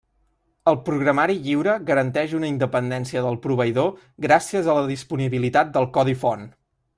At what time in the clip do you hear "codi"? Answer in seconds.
6.01-6.19